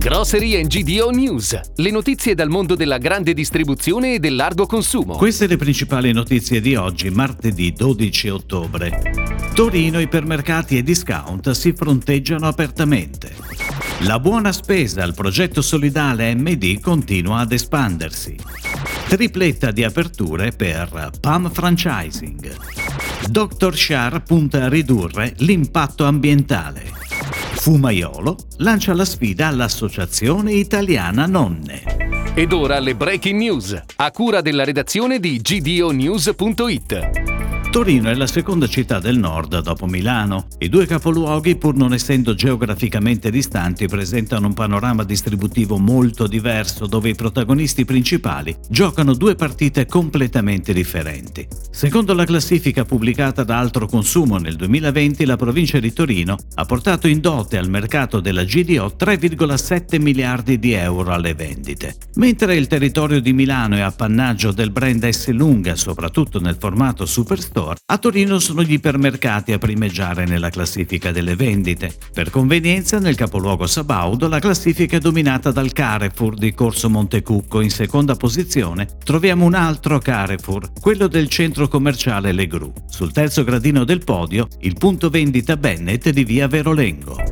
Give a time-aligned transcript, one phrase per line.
[0.00, 5.14] Grocery and GDO News, le notizie dal mondo della grande distribuzione e del largo consumo.
[5.14, 9.02] Queste le principali notizie di oggi, martedì 12 ottobre.
[9.52, 13.34] Torino, ipermercati e discount si fronteggiano apertamente.
[14.04, 18.36] La buona spesa al progetto solidale MD continua ad espandersi.
[19.06, 22.56] Tripletta di aperture per PAM Franchising.
[23.28, 23.76] Dr.
[23.76, 27.09] Shar punta a ridurre l'impatto ambientale.
[27.60, 32.32] Fumaiolo lancia la sfida all'Associazione Italiana Nonne.
[32.32, 37.29] Ed ora le breaking news, a cura della redazione di gdonews.it.
[37.70, 40.48] Torino è la seconda città del nord dopo Milano.
[40.58, 47.10] I due capoluoghi, pur non essendo geograficamente distanti, presentano un panorama distributivo molto diverso dove
[47.10, 51.46] i protagonisti principali giocano due partite completamente differenti.
[51.70, 57.06] Secondo la classifica pubblicata da Altro Consumo nel 2020, la provincia di Torino ha portato
[57.06, 61.94] in dote al mercato della GDO 3,7 miliardi di euro alle vendite.
[62.16, 67.58] Mentre il territorio di Milano è appannaggio del brand S Lunga, soprattutto nel formato Superstore,
[67.60, 71.92] Store, a Torino sono gli ipermercati a primeggiare nella classifica delle vendite.
[72.12, 77.60] Per convenienza, nel capoluogo Sabaudo la classifica è dominata dal Carrefour di Corso Montecucco.
[77.60, 82.72] In seconda posizione troviamo un altro Carrefour, quello del centro commerciale Le Gru.
[82.88, 87.29] Sul terzo gradino del podio, il punto vendita Bennett di via Verolengo.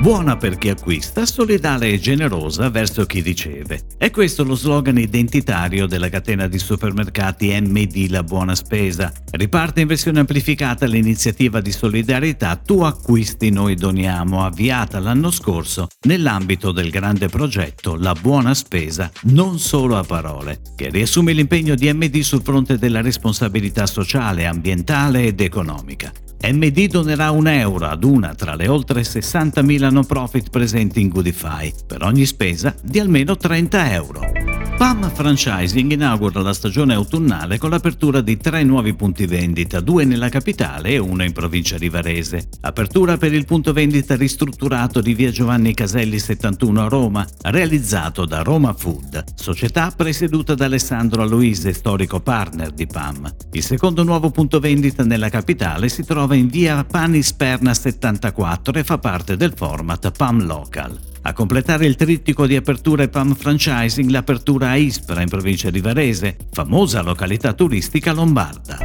[0.00, 3.80] Buona per chi acquista, solidale e generosa verso chi riceve.
[3.96, 9.10] È questo lo slogan identitario della catena di supermercati MD La Buona Spesa.
[9.30, 16.70] Riparte in versione amplificata l'iniziativa di solidarietà Tu acquisti noi doniamo, avviata l'anno scorso nell'ambito
[16.70, 22.20] del grande progetto La Buona Spesa, non solo a parole, che riassume l'impegno di MD
[22.20, 26.12] sul fronte della responsabilità sociale, ambientale ed economica.
[26.52, 31.72] MD donerà un euro ad una tra le oltre 60.000 non profit presenti in Goodify
[31.86, 34.33] per ogni spesa di almeno 30 euro.
[34.76, 40.28] PAM Franchising inaugura la stagione autunnale con l'apertura di tre nuovi punti vendita, due nella
[40.28, 42.48] capitale e uno in provincia di Varese.
[42.62, 48.42] Apertura per il punto vendita ristrutturato di via Giovanni Caselli 71 a Roma, realizzato da
[48.42, 53.32] Roma Food, società presieduta da Alessandro Aloise, storico partner di PAM.
[53.52, 58.98] Il secondo nuovo punto vendita nella capitale si trova in via Panisperna 74 e fa
[58.98, 61.12] parte del format PAM Local.
[61.26, 66.36] A completare il trittico di aperture PAM Franchising l'apertura a Ispra in provincia di Varese,
[66.52, 68.76] famosa località turistica lombarda.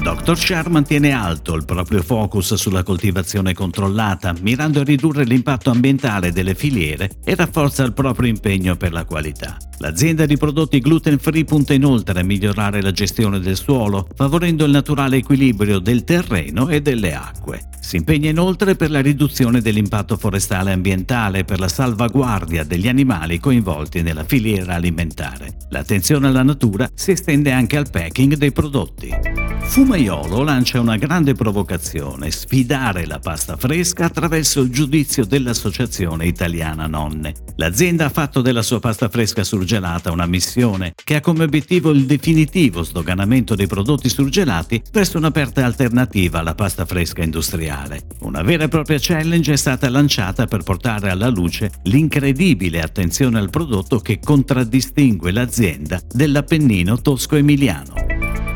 [0.00, 0.36] Dr.
[0.36, 6.54] Shar mantiene alto il proprio focus sulla coltivazione controllata, mirando a ridurre l'impatto ambientale delle
[6.54, 9.56] filiere e rafforza il proprio impegno per la qualità.
[9.78, 14.70] L'azienda di prodotti gluten free punta inoltre a migliorare la gestione del suolo, favorendo il
[14.70, 17.71] naturale equilibrio del terreno e delle acque.
[17.82, 22.86] Si impegna inoltre per la riduzione dell'impatto forestale e ambientale e per la salvaguardia degli
[22.86, 25.56] animali coinvolti nella filiera alimentare.
[25.70, 29.41] L'attenzione alla natura si estende anche al packing dei prodotti.
[29.72, 37.32] Fumaiolo lancia una grande provocazione, sfidare la pasta fresca attraverso il giudizio dell'Associazione Italiana Nonne.
[37.56, 42.04] L'azienda ha fatto della sua pasta fresca surgelata una missione che ha come obiettivo il
[42.04, 48.02] definitivo sdoganamento dei prodotti surgelati presso un'aperta alternativa alla pasta fresca industriale.
[48.20, 53.48] Una vera e propria challenge è stata lanciata per portare alla luce l'incredibile attenzione al
[53.48, 58.11] prodotto che contraddistingue l'azienda dell'Appennino tosco-emiliano.